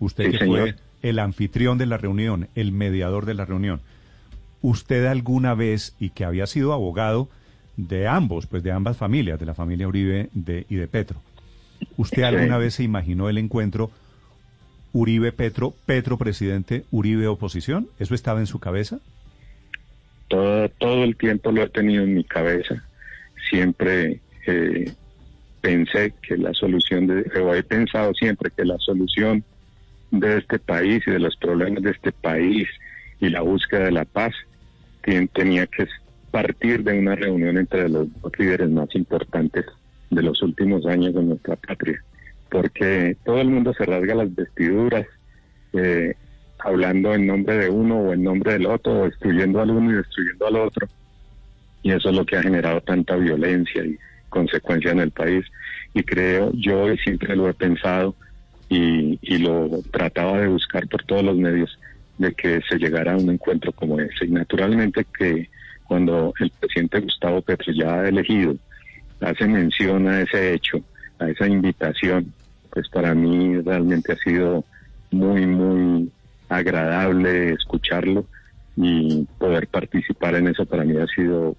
Usted 0.00 0.32
que 0.32 0.44
fue 0.44 0.74
el 1.00 1.18
anfitrión 1.18 1.78
de 1.78 1.86
la 1.86 1.96
reunión, 1.96 2.48
el 2.56 2.72
mediador 2.72 3.24
de 3.24 3.34
la 3.34 3.46
reunión. 3.46 3.80
¿Usted 4.60 5.06
alguna 5.06 5.54
vez, 5.54 5.94
y 5.98 6.10
que 6.10 6.24
había 6.24 6.46
sido 6.46 6.72
abogado 6.72 7.28
de 7.76 8.06
ambos, 8.06 8.46
pues 8.46 8.62
de 8.62 8.72
ambas 8.72 8.96
familias, 8.96 9.38
de 9.40 9.46
la 9.46 9.54
familia 9.54 9.88
Uribe 9.88 10.28
y 10.34 10.74
de 10.76 10.88
Petro, 10.88 11.20
¿usted 11.96 12.22
alguna 12.22 12.58
vez 12.58 12.74
se 12.74 12.82
imaginó 12.82 13.28
el 13.28 13.38
encuentro 13.38 13.90
Uribe 14.92 15.32
Petro, 15.32 15.74
Petro 15.86 16.18
presidente, 16.18 16.84
Uribe 16.90 17.26
oposición? 17.26 17.88
¿Eso 17.98 18.14
estaba 18.14 18.40
en 18.40 18.46
su 18.46 18.60
cabeza? 18.60 19.00
Todo, 20.28 20.68
todo 20.68 21.04
el 21.04 21.16
tiempo 21.16 21.50
lo 21.50 21.62
he 21.62 21.68
tenido 21.68 22.04
en 22.04 22.14
mi 22.14 22.24
cabeza. 22.24 22.84
Siempre 23.50 24.20
eh, 24.46 24.92
pensé 25.60 26.14
que 26.26 26.36
la 26.36 26.52
solución 26.52 27.06
de, 27.06 27.40
o 27.40 27.54
he 27.54 27.62
pensado 27.62 28.12
siempre 28.14 28.50
que 28.54 28.64
la 28.64 28.78
solución 28.78 29.44
de 30.10 30.38
este 30.38 30.58
país 30.58 31.02
y 31.06 31.10
de 31.10 31.18
los 31.18 31.36
problemas 31.36 31.82
de 31.82 31.90
este 31.90 32.12
país 32.12 32.68
y 33.20 33.30
la 33.30 33.40
búsqueda 33.40 33.84
de 33.84 33.92
la 33.92 34.04
paz 34.04 34.34
tenía 35.32 35.66
que 35.66 35.86
partir 36.32 36.82
de 36.82 36.98
una 36.98 37.14
reunión 37.14 37.56
entre 37.56 37.88
los 37.88 38.08
dos 38.20 38.32
líderes 38.38 38.70
más 38.70 38.92
importantes 38.96 39.64
de 40.10 40.22
los 40.22 40.42
últimos 40.42 40.84
años 40.86 41.14
de 41.14 41.22
nuestra 41.22 41.54
patria, 41.54 42.02
porque 42.50 43.16
todo 43.24 43.40
el 43.40 43.48
mundo 43.48 43.72
se 43.74 43.84
rasga 43.84 44.16
las 44.16 44.34
vestiduras 44.34 45.06
eh, 45.74 46.14
hablando 46.58 47.14
en 47.14 47.26
nombre 47.26 47.56
de 47.56 47.70
uno 47.70 47.98
o 47.98 48.12
en 48.12 48.24
nombre 48.24 48.54
del 48.54 48.66
otro, 48.66 49.00
o 49.00 49.04
destruyendo 49.04 49.60
al 49.60 49.70
uno 49.70 49.92
y 49.92 49.94
destruyendo 49.94 50.46
al 50.48 50.56
otro, 50.56 50.88
y 51.82 51.92
eso 51.92 52.10
es 52.10 52.16
lo 52.16 52.24
que 52.24 52.36
ha 52.36 52.42
generado 52.42 52.80
tanta 52.80 53.16
violencia 53.16 53.84
y 53.84 53.98
consecuencia 54.28 54.92
en 54.92 55.00
el 55.00 55.10
país. 55.10 55.44
Y 55.94 56.02
creo, 56.02 56.50
yo 56.54 56.94
siempre 56.96 57.36
lo 57.36 57.48
he 57.48 57.54
pensado 57.54 58.14
y, 58.68 59.18
lo 59.38 59.68
trataba 59.90 60.40
de 60.40 60.46
buscar 60.46 60.86
por 60.88 61.02
todos 61.04 61.24
los 61.24 61.36
medios 61.36 61.78
de 62.18 62.32
que 62.32 62.60
se 62.68 62.78
llegara 62.78 63.12
a 63.12 63.16
un 63.16 63.28
encuentro 63.30 63.72
como 63.72 64.00
ese. 64.00 64.26
Y 64.26 64.30
naturalmente 64.30 65.04
que 65.18 65.50
cuando 65.92 66.32
el 66.40 66.50
presidente 66.58 67.00
Gustavo 67.00 67.42
Petro 67.42 67.70
ya 67.70 68.00
ha 68.00 68.08
elegido, 68.08 68.56
hace 69.20 69.46
mención 69.46 70.08
a 70.08 70.22
ese 70.22 70.54
hecho, 70.54 70.80
a 71.18 71.28
esa 71.28 71.46
invitación, 71.46 72.32
pues 72.70 72.88
para 72.88 73.14
mí 73.14 73.60
realmente 73.60 74.12
ha 74.12 74.16
sido 74.16 74.64
muy, 75.10 75.44
muy 75.44 76.10
agradable 76.48 77.52
escucharlo 77.52 78.24
y 78.74 79.26
poder 79.36 79.66
participar 79.66 80.36
en 80.36 80.48
eso 80.48 80.64
para 80.64 80.82
mí 80.82 80.96
ha 80.96 81.06
sido 81.08 81.54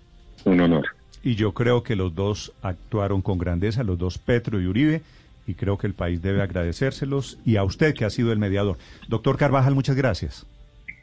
un 0.45 0.61
honor 0.61 0.87
y 1.21 1.35
yo 1.35 1.53
creo 1.53 1.83
que 1.83 1.95
los 1.95 2.15
dos 2.15 2.53
actuaron 2.63 3.21
con 3.21 3.37
grandeza, 3.37 3.83
los 3.83 3.99
dos 3.99 4.17
Petro 4.17 4.59
y 4.59 4.65
Uribe, 4.65 5.03
y 5.45 5.53
creo 5.53 5.77
que 5.77 5.85
el 5.85 5.93
país 5.93 6.23
debe 6.23 6.41
agradecérselos 6.41 7.37
y 7.45 7.57
a 7.57 7.63
usted 7.63 7.93
que 7.93 8.03
ha 8.03 8.09
sido 8.09 8.31
el 8.33 8.39
mediador. 8.39 8.79
Doctor 9.07 9.37
Carvajal, 9.37 9.75
muchas 9.75 9.95
gracias. 9.95 10.47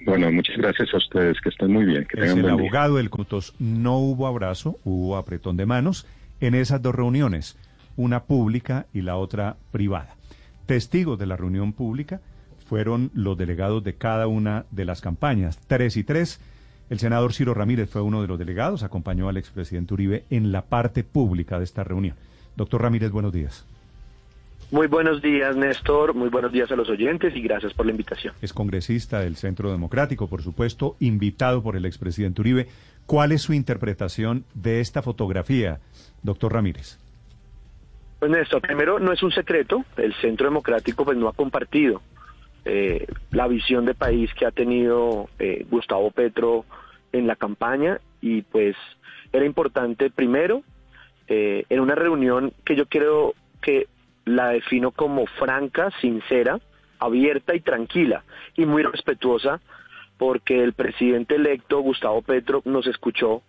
Bueno, 0.04 0.32
muchas 0.32 0.56
gracias 0.56 0.92
a 0.94 0.96
ustedes, 0.96 1.40
que 1.40 1.50
estén 1.50 1.72
muy 1.72 1.84
bien. 1.84 2.06
Que 2.06 2.24
es 2.24 2.32
el 2.32 2.48
abogado 2.48 2.96
del 2.96 3.10
Cutos. 3.10 3.54
No 3.58 3.98
hubo 3.98 4.26
abrazo, 4.26 4.78
hubo 4.84 5.16
apretón 5.16 5.56
de 5.56 5.66
manos 5.66 6.06
en 6.40 6.54
esas 6.54 6.80
dos 6.80 6.94
reuniones, 6.94 7.58
una 7.96 8.24
pública 8.24 8.86
y 8.94 9.02
la 9.02 9.16
otra 9.16 9.56
privada. 9.70 10.16
Testigos 10.66 11.18
de 11.18 11.26
la 11.26 11.36
reunión 11.36 11.72
pública 11.72 12.20
fueron 12.66 13.10
los 13.14 13.36
delegados 13.36 13.84
de 13.84 13.94
cada 13.94 14.26
una 14.26 14.64
de 14.70 14.84
las 14.84 15.00
campañas, 15.00 15.58
tres 15.66 15.96
y 15.96 16.04
tres 16.04 16.40
el 16.90 16.98
senador 16.98 17.32
Ciro 17.32 17.54
Ramírez 17.54 17.88
fue 17.88 18.02
uno 18.02 18.20
de 18.20 18.26
los 18.26 18.36
delegados, 18.36 18.82
acompañó 18.82 19.28
al 19.28 19.36
expresidente 19.36 19.94
Uribe 19.94 20.24
en 20.28 20.50
la 20.50 20.62
parte 20.62 21.04
pública 21.04 21.56
de 21.58 21.64
esta 21.64 21.84
reunión. 21.84 22.16
Doctor 22.56 22.82
Ramírez, 22.82 23.12
buenos 23.12 23.32
días. 23.32 23.64
Muy 24.70 24.86
buenos 24.86 25.20
días, 25.20 25.56
Néstor. 25.56 26.14
Muy 26.14 26.28
buenos 26.28 26.52
días 26.52 26.70
a 26.70 26.76
los 26.76 26.88
oyentes 26.88 27.34
y 27.34 27.42
gracias 27.42 27.74
por 27.74 27.86
la 27.86 27.92
invitación. 27.92 28.34
Es 28.40 28.52
congresista 28.52 29.20
del 29.20 29.34
Centro 29.34 29.72
Democrático, 29.72 30.28
por 30.28 30.42
supuesto, 30.42 30.96
invitado 31.00 31.60
por 31.60 31.74
el 31.74 31.84
expresidente 31.86 32.40
Uribe. 32.40 32.68
¿Cuál 33.04 33.32
es 33.32 33.42
su 33.42 33.52
interpretación 33.52 34.44
de 34.54 34.80
esta 34.80 35.02
fotografía, 35.02 35.80
doctor 36.22 36.52
Ramírez? 36.52 36.98
Pues 38.20 38.30
Néstor, 38.30 38.60
primero 38.60 39.00
no 39.00 39.12
es 39.12 39.22
un 39.24 39.32
secreto, 39.32 39.84
el 39.96 40.14
Centro 40.20 40.46
Democrático 40.46 41.04
pues 41.04 41.18
no 41.18 41.26
ha 41.26 41.32
compartido 41.32 42.00
eh, 42.64 43.08
la 43.32 43.48
visión 43.48 43.86
de 43.86 43.94
país 43.94 44.30
que 44.34 44.46
ha 44.46 44.52
tenido 44.52 45.30
eh, 45.40 45.66
Gustavo 45.68 46.12
Petro 46.12 46.64
en 47.12 47.26
la 47.26 47.34
campaña 47.34 48.00
y 48.20 48.42
pues 48.42 48.76
era 49.32 49.44
importante 49.44 50.10
primero 50.10 50.62
eh, 51.26 51.64
en 51.70 51.80
una 51.80 51.96
reunión 51.96 52.52
que 52.64 52.76
yo 52.76 52.86
creo 52.86 53.34
que 53.62 53.88
la 54.36 54.48
defino 54.50 54.90
como 54.90 55.26
franca, 55.26 55.90
sincera, 56.00 56.60
abierta 56.98 57.54
y 57.54 57.60
tranquila 57.60 58.24
y 58.56 58.66
muy 58.66 58.82
respetuosa 58.82 59.60
porque 60.18 60.62
el 60.62 60.74
presidente 60.74 61.36
electo 61.36 61.80
Gustavo 61.80 62.20
Petro 62.22 62.62
nos 62.66 62.86
escuchó 62.86 63.42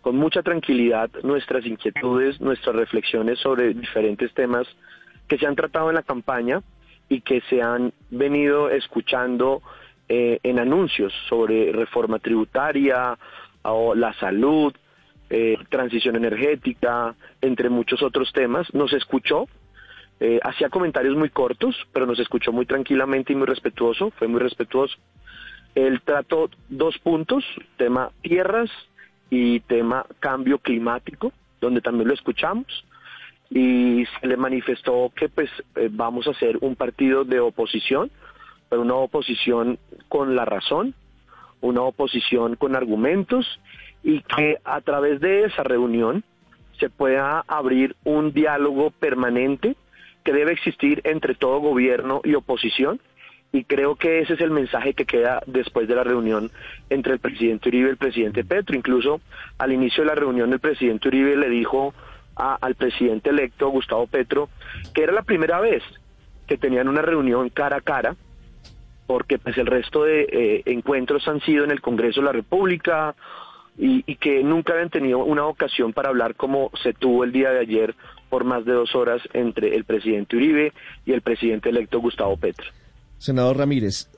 con 0.00 0.16
mucha 0.16 0.42
tranquilidad 0.42 1.10
nuestras 1.22 1.64
inquietudes, 1.66 2.40
nuestras 2.40 2.74
reflexiones 2.74 3.38
sobre 3.38 3.74
diferentes 3.74 4.32
temas 4.34 4.66
que 5.28 5.38
se 5.38 5.46
han 5.46 5.54
tratado 5.54 5.90
en 5.90 5.94
la 5.94 6.02
campaña 6.02 6.62
y 7.08 7.20
que 7.20 7.42
se 7.42 7.62
han 7.62 7.92
venido 8.10 8.70
escuchando 8.70 9.62
eh, 10.08 10.40
en 10.42 10.58
anuncios 10.58 11.12
sobre 11.28 11.70
reforma 11.72 12.18
tributaria 12.18 13.16
o 13.62 13.94
la 13.94 14.12
salud, 14.14 14.74
eh, 15.28 15.56
transición 15.68 16.16
energética, 16.16 17.14
entre 17.40 17.68
muchos 17.68 18.02
otros 18.02 18.32
temas. 18.32 18.72
Nos 18.74 18.92
escuchó, 18.92 19.46
eh, 20.20 20.38
hacía 20.42 20.68
comentarios 20.68 21.16
muy 21.16 21.30
cortos, 21.30 21.74
pero 21.92 22.06
nos 22.06 22.18
escuchó 22.18 22.52
muy 22.52 22.66
tranquilamente 22.66 23.32
y 23.32 23.36
muy 23.36 23.46
respetuoso, 23.46 24.10
fue 24.12 24.28
muy 24.28 24.40
respetuoso. 24.40 24.96
Él 25.74 26.02
trató 26.04 26.50
dos 26.68 26.98
puntos, 26.98 27.44
tema 27.76 28.10
tierras 28.20 28.70
y 29.30 29.60
tema 29.60 30.04
cambio 30.18 30.58
climático, 30.58 31.32
donde 31.60 31.80
también 31.80 32.08
lo 32.08 32.14
escuchamos 32.14 32.66
y 33.48 34.04
se 34.20 34.26
le 34.26 34.36
manifestó 34.36 35.10
que 35.14 35.28
pues 35.28 35.50
vamos 35.90 36.26
a 36.26 36.30
hacer 36.30 36.58
un 36.60 36.76
partido 36.76 37.24
de 37.24 37.40
oposición, 37.40 38.10
pero 38.68 38.82
una 38.82 38.94
oposición 38.94 39.78
con 40.08 40.36
la 40.36 40.44
razón, 40.44 40.94
una 41.60 41.82
oposición 41.82 42.56
con 42.56 42.76
argumentos 42.76 43.60
y 44.02 44.22
que 44.22 44.58
a 44.64 44.80
través 44.80 45.20
de 45.20 45.44
esa 45.44 45.62
reunión 45.62 46.24
se 46.78 46.88
pueda 46.88 47.44
abrir 47.46 47.96
un 48.04 48.32
diálogo 48.32 48.90
permanente 48.90 49.76
que 50.24 50.32
debe 50.32 50.52
existir 50.52 51.00
entre 51.04 51.34
todo 51.34 51.60
gobierno 51.60 52.20
y 52.24 52.34
oposición 52.34 53.00
y 53.52 53.64
creo 53.64 53.96
que 53.96 54.20
ese 54.20 54.34
es 54.34 54.40
el 54.40 54.50
mensaje 54.50 54.94
que 54.94 55.06
queda 55.06 55.42
después 55.46 55.88
de 55.88 55.96
la 55.96 56.04
reunión 56.04 56.50
entre 56.88 57.14
el 57.14 57.18
presidente 57.18 57.68
Uribe 57.68 57.88
y 57.88 57.90
el 57.90 57.96
presidente 57.96 58.44
Petro. 58.44 58.76
Incluso 58.76 59.20
al 59.58 59.72
inicio 59.72 60.04
de 60.04 60.08
la 60.08 60.14
reunión 60.14 60.52
el 60.52 60.60
presidente 60.60 61.08
Uribe 61.08 61.36
le 61.36 61.48
dijo 61.48 61.92
al 62.36 62.74
presidente 62.74 63.30
electo 63.30 63.68
Gustavo 63.68 64.06
Petro 64.06 64.48
que 64.94 65.02
era 65.02 65.12
la 65.12 65.22
primera 65.22 65.60
vez 65.60 65.82
que 66.46 66.56
tenían 66.56 66.88
una 66.88 67.02
reunión 67.02 67.50
cara 67.50 67.78
a 67.78 67.80
cara 67.80 68.16
porque 69.06 69.38
pues 69.38 69.58
el 69.58 69.66
resto 69.66 70.04
de 70.04 70.22
eh, 70.30 70.62
encuentros 70.66 71.26
han 71.26 71.40
sido 71.40 71.64
en 71.64 71.72
el 71.72 71.80
Congreso 71.80 72.20
de 72.20 72.26
la 72.26 72.32
República 72.32 73.16
y, 73.78 74.04
y, 74.06 74.16
que 74.16 74.42
nunca 74.42 74.72
habían 74.72 74.90
tenido 74.90 75.18
una 75.24 75.46
ocasión 75.46 75.92
para 75.92 76.10
hablar 76.10 76.34
como 76.34 76.70
se 76.82 76.92
tuvo 76.92 77.24
el 77.24 77.32
día 77.32 77.50
de 77.50 77.60
ayer 77.60 77.94
por 78.28 78.44
más 78.44 78.64
de 78.64 78.72
dos 78.72 78.94
horas 78.94 79.20
entre 79.32 79.74
el 79.74 79.84
presidente 79.84 80.36
Uribe 80.36 80.72
y 81.04 81.12
el 81.12 81.22
presidente 81.22 81.68
electo 81.68 82.00
Gustavo 82.00 82.36
Petro. 82.36 82.66
Senador 83.18 83.58
Ramírez, 83.58 84.08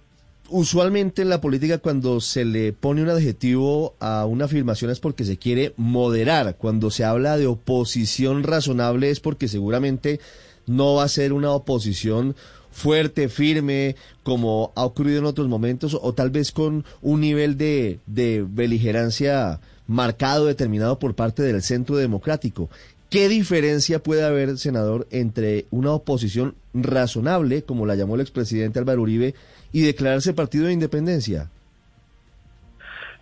usualmente 0.48 1.22
en 1.22 1.30
la 1.30 1.40
política 1.40 1.78
cuando 1.78 2.20
se 2.20 2.44
le 2.44 2.72
pone 2.72 3.02
un 3.02 3.08
adjetivo 3.08 3.96
a 4.00 4.26
una 4.26 4.44
afirmación 4.44 4.90
es 4.90 5.00
porque 5.00 5.24
se 5.24 5.38
quiere 5.38 5.72
moderar. 5.76 6.56
Cuando 6.56 6.90
se 6.90 7.04
habla 7.04 7.36
de 7.38 7.46
oposición 7.46 8.42
razonable 8.44 9.10
es 9.10 9.20
porque 9.20 9.48
seguramente 9.48 10.20
no 10.66 10.94
va 10.96 11.04
a 11.04 11.08
ser 11.08 11.32
una 11.32 11.50
oposición 11.52 12.36
fuerte, 12.72 13.28
firme, 13.28 13.96
como 14.22 14.72
ha 14.74 14.84
ocurrido 14.84 15.20
en 15.20 15.26
otros 15.26 15.48
momentos, 15.48 15.96
o 16.00 16.12
tal 16.12 16.30
vez 16.30 16.52
con 16.52 16.84
un 17.00 17.20
nivel 17.20 17.56
de, 17.56 18.00
de 18.06 18.44
beligerancia 18.48 19.60
marcado, 19.86 20.46
determinado 20.46 20.98
por 20.98 21.14
parte 21.14 21.42
del 21.42 21.62
centro 21.62 21.96
democrático. 21.96 22.70
¿Qué 23.10 23.28
diferencia 23.28 24.02
puede 24.02 24.24
haber, 24.24 24.56
senador, 24.56 25.06
entre 25.10 25.66
una 25.70 25.92
oposición 25.92 26.54
razonable, 26.72 27.62
como 27.62 27.84
la 27.84 27.94
llamó 27.94 28.14
el 28.14 28.22
expresidente 28.22 28.78
Álvaro 28.78 29.02
Uribe, 29.02 29.34
y 29.70 29.82
declararse 29.82 30.32
partido 30.32 30.66
de 30.66 30.72
independencia? 30.72 31.50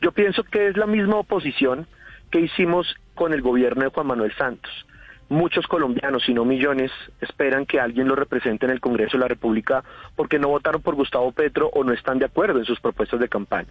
Yo 0.00 0.12
pienso 0.12 0.44
que 0.44 0.68
es 0.68 0.76
la 0.76 0.86
misma 0.86 1.16
oposición 1.16 1.86
que 2.30 2.40
hicimos 2.40 2.86
con 3.14 3.32
el 3.32 3.42
gobierno 3.42 3.82
de 3.82 3.90
Juan 3.90 4.06
Manuel 4.06 4.32
Santos. 4.36 4.70
Muchos 5.30 5.66
colombianos, 5.66 6.24
si 6.24 6.34
no 6.34 6.44
millones, 6.44 6.92
esperan 7.22 7.64
que 7.64 7.80
alguien 7.80 8.08
lo 8.08 8.14
represente 8.14 8.66
en 8.66 8.72
el 8.72 8.80
Congreso 8.80 9.16
de 9.16 9.22
la 9.22 9.28
República 9.28 9.82
porque 10.14 10.38
no 10.38 10.48
votaron 10.48 10.82
por 10.82 10.94
Gustavo 10.94 11.32
Petro 11.32 11.70
o 11.72 11.82
no 11.84 11.92
están 11.94 12.18
de 12.18 12.26
acuerdo 12.26 12.58
en 12.58 12.66
sus 12.66 12.80
propuestas 12.80 13.20
de 13.20 13.28
campaña 13.28 13.70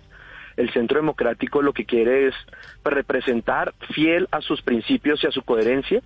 el 0.60 0.72
Centro 0.72 1.00
Democrático 1.00 1.62
lo 1.62 1.74
que 1.74 1.86
quiere 1.86 2.28
es 2.28 2.36
representar 2.84 3.74
fiel 3.94 4.28
a 4.32 4.42
sus 4.42 4.62
principios 4.62 5.24
y 5.24 5.28
a 5.28 5.32
su 5.32 5.42
coherencia. 5.42 6.02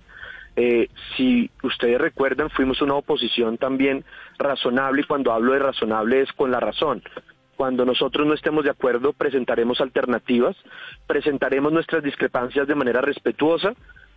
Eh, 0.56 0.88
si 1.16 1.50
ustedes 1.62 2.00
recuerdan, 2.00 2.50
fuimos 2.50 2.80
una 2.80 2.94
oposición 2.94 3.58
también 3.58 4.04
razonable 4.38 5.02
y 5.02 5.04
cuando 5.04 5.32
hablo 5.32 5.52
de 5.52 5.58
razonable 5.58 6.20
es 6.20 6.32
con 6.32 6.52
la 6.52 6.60
razón. 6.60 7.02
Cuando 7.56 7.84
nosotros 7.84 8.26
no 8.26 8.34
estemos 8.34 8.64
de 8.64 8.70
acuerdo, 8.70 9.12
presentaremos 9.12 9.80
alternativas, 9.80 10.56
presentaremos 11.06 11.72
nuestras 11.72 12.04
discrepancias 12.04 12.68
de 12.68 12.74
manera 12.76 13.00
respetuosa 13.00 13.74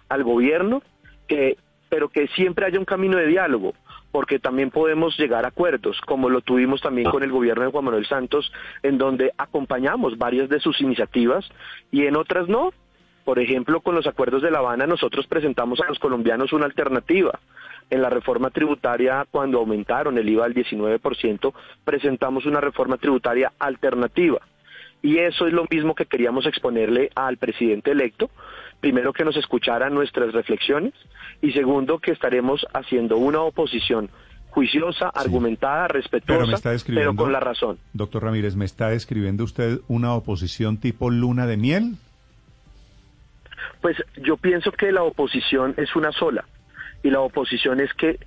al 0.09 0.23
gobierno, 0.23 0.83
que, 1.27 1.57
pero 1.89 2.09
que 2.09 2.27
siempre 2.29 2.65
haya 2.65 2.79
un 2.79 2.85
camino 2.85 3.17
de 3.17 3.27
diálogo 3.27 3.73
porque 4.11 4.39
también 4.39 4.71
podemos 4.71 5.17
llegar 5.17 5.45
a 5.45 5.49
acuerdos, 5.49 5.99
como 6.01 6.29
lo 6.29 6.41
tuvimos 6.41 6.81
también 6.81 7.09
con 7.09 7.23
el 7.23 7.31
gobierno 7.31 7.65
de 7.65 7.71
Juan 7.71 7.85
Manuel 7.85 8.07
Santos, 8.07 8.51
en 8.83 8.97
donde 8.97 9.31
acompañamos 9.37 10.17
varias 10.17 10.49
de 10.49 10.59
sus 10.59 10.81
iniciativas 10.81 11.47
y 11.91 12.05
en 12.05 12.15
otras 12.15 12.47
no. 12.47 12.71
Por 13.25 13.39
ejemplo, 13.39 13.81
con 13.81 13.93
los 13.93 14.07
acuerdos 14.07 14.41
de 14.41 14.51
La 14.51 14.59
Habana 14.59 14.87
nosotros 14.87 15.27
presentamos 15.27 15.81
a 15.81 15.87
los 15.87 15.99
colombianos 15.99 16.53
una 16.53 16.65
alternativa. 16.65 17.39
En 17.89 18.01
la 18.01 18.09
reforma 18.09 18.49
tributaria, 18.49 19.25
cuando 19.29 19.59
aumentaron 19.59 20.17
el 20.17 20.29
IVA 20.29 20.45
al 20.45 20.53
19%, 20.53 21.53
presentamos 21.83 22.45
una 22.45 22.61
reforma 22.61 22.97
tributaria 22.97 23.51
alternativa. 23.59 24.39
Y 25.01 25.19
eso 25.19 25.45
es 25.45 25.53
lo 25.53 25.65
mismo 25.69 25.93
que 25.93 26.05
queríamos 26.05 26.45
exponerle 26.45 27.11
al 27.15 27.37
presidente 27.37 27.91
electo, 27.91 28.29
primero 28.79 29.13
que 29.13 29.25
nos 29.25 29.35
escucharan 29.37 29.93
nuestras 29.93 30.33
reflexiones 30.33 30.93
y 31.41 31.51
segundo 31.51 31.99
que 31.99 32.11
estaremos 32.11 32.65
haciendo 32.73 33.17
una 33.17 33.41
oposición 33.41 34.09
juiciosa, 34.49 35.09
argumentada, 35.09 35.87
respetuosa, 35.87 36.57
pero, 36.87 37.15
con 37.15 37.31
la 37.31 37.39
razón. 37.39 37.77
Doctor 37.93 38.23
Ramírez, 38.23 38.55
¿me 38.55 38.65
está 38.65 38.89
describiendo 38.89 39.43
usted 39.43 39.81
una 39.87 40.13
oposición 40.13 40.77
tipo 40.77 41.11
luna 41.11 41.45
de 41.45 41.57
miel? 41.57 41.95
Pues 43.81 43.97
yo 44.15 44.37
pienso 44.37 44.71
que 44.71 44.91
la 44.91 45.03
oposición 45.03 45.75
es 45.77 45.95
una 45.95 46.11
sola 46.11 46.45
y 47.03 47.11
la 47.11 47.19
oposición 47.19 47.79
es 47.79 47.93
que 47.93 48.19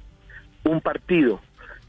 un 0.63 0.81
partido 0.81 1.41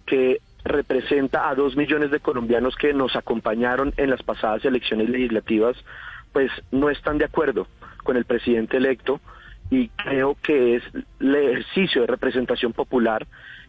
que 0.05 0.41
representa 0.63 1.49
a 1.49 1.55
dos 1.55 1.75
millones 1.75 2.11
de 2.11 2.19
colombianos 2.19 2.75
que 2.75 2.93
nos 2.93 3.15
acompañaron 3.15 3.93
en 3.97 4.09
las 4.09 4.23
pasadas 4.23 4.65
elecciones 4.65 5.09
legislativas, 5.09 5.77
pues 6.33 6.51
no 6.71 6.89
están 6.89 7.17
de 7.17 7.25
acuerdo 7.25 7.67
con 8.03 8.17
el 8.17 8.25
presidente 8.25 8.77
electo 8.77 9.19
y 9.69 9.87
creo 9.89 10.35
que 10.41 10.75
es 10.75 10.83
el 11.19 11.35
ejercicio 11.35 12.01
de 12.01 12.07
representación 12.07 12.73
popular 12.73 13.25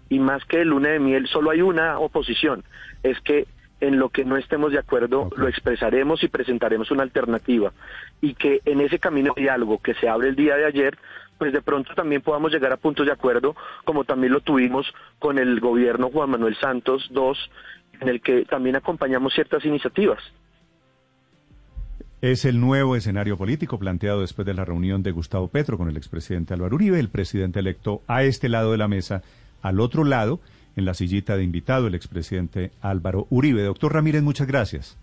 y 0.08 0.18
más 0.18 0.44
que 0.44 0.60
el 0.60 0.68
luna 0.68 0.90
de 0.90 0.98
miel 0.98 1.26
solo 1.28 1.50
hay 1.50 1.62
una 1.62 1.98
oposición, 1.98 2.64
es 3.02 3.18
que 3.20 3.46
en 3.80 3.98
lo 3.98 4.10
que 4.10 4.24
no 4.24 4.36
estemos 4.36 4.70
de 4.70 4.78
acuerdo 4.78 5.30
lo 5.36 5.48
expresaremos 5.48 6.22
y 6.22 6.28
presentaremos 6.28 6.90
una 6.90 7.02
alternativa. 7.02 7.72
Y 8.20 8.34
que 8.34 8.60
en 8.64 8.80
ese 8.80 9.00
camino 9.00 9.32
de 9.34 9.42
diálogo 9.42 9.78
que 9.78 9.94
se 9.94 10.08
abre 10.08 10.28
el 10.28 10.36
día 10.36 10.56
de 10.56 10.66
ayer, 10.66 10.96
pues 11.36 11.52
de 11.52 11.62
pronto 11.62 11.92
también 11.94 12.22
podamos 12.22 12.52
llegar 12.52 12.72
a 12.72 12.76
puntos 12.76 13.06
de 13.06 13.12
acuerdo 13.12 13.56
como 13.84 14.04
también 14.04 14.32
lo 14.32 14.40
tuvimos 14.40 14.86
con 15.18 15.38
el 15.38 15.58
gobierno 15.58 16.10
Juan 16.10 16.30
Manuel 16.30 16.56
Santos 16.56 17.10
II, 17.10 17.32
en 18.00 18.08
el 18.08 18.20
que 18.20 18.44
también 18.44 18.76
acompañamos 18.76 19.34
ciertas 19.34 19.64
iniciativas. 19.64 20.22
Es 22.22 22.44
el 22.44 22.60
nuevo 22.60 22.94
escenario 22.94 23.36
político 23.36 23.80
planteado 23.80 24.20
después 24.20 24.46
de 24.46 24.54
la 24.54 24.64
reunión 24.64 25.02
de 25.02 25.10
Gustavo 25.10 25.48
Petro 25.48 25.76
con 25.76 25.88
el 25.88 25.96
expresidente 25.96 26.54
Álvaro 26.54 26.76
Uribe, 26.76 27.00
el 27.00 27.08
presidente 27.08 27.58
electo 27.58 28.00
a 28.06 28.22
este 28.22 28.48
lado 28.48 28.70
de 28.70 28.78
la 28.78 28.86
mesa, 28.86 29.22
al 29.60 29.80
otro 29.80 30.04
lado, 30.04 30.38
en 30.76 30.84
la 30.84 30.94
sillita 30.94 31.36
de 31.36 31.42
invitado, 31.42 31.88
el 31.88 31.96
expresidente 31.96 32.70
Álvaro 32.80 33.26
Uribe. 33.28 33.64
Doctor 33.64 33.94
Ramírez, 33.94 34.22
muchas 34.22 34.46
gracias. 34.46 34.96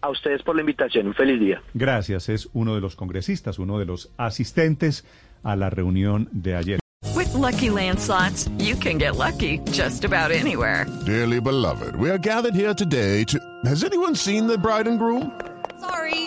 A 0.00 0.08
ustedes 0.08 0.42
por 0.42 0.54
la 0.54 0.62
invitación. 0.62 1.08
Un 1.08 1.12
feliz 1.12 1.38
día. 1.38 1.60
Gracias. 1.74 2.30
Es 2.30 2.48
uno 2.54 2.74
de 2.74 2.80
los 2.80 2.96
congresistas, 2.96 3.58
uno 3.58 3.78
de 3.78 3.84
los 3.84 4.10
asistentes 4.16 5.04
a 5.42 5.56
la 5.56 5.68
reunión 5.68 6.30
de 6.32 6.56
ayer. 6.56 6.80
With 7.14 7.34
lucky 7.34 7.68
landslots, 7.68 8.48
you 8.56 8.76
can 8.80 8.98
get 8.98 9.16
lucky 9.18 9.60
just 9.72 10.06
about 10.06 10.30
anywhere. 10.30 10.86
Dearly 11.04 11.38
beloved, 11.38 11.96
we 11.96 12.08
are 12.08 12.18
gathered 12.18 12.54
here 12.54 12.72
today 12.74 13.26
to. 13.26 13.38
Has 13.66 13.84
anyone 13.84 14.16
seen 14.16 14.46
the 14.46 14.56
bride 14.56 14.88
and 14.88 14.98
groom? 14.98 15.30
Sorry, 15.78 16.25